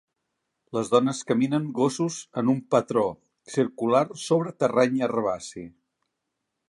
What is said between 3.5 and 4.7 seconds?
circular sobre